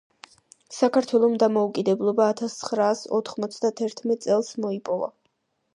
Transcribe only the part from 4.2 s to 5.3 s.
წელს მოიპოვა.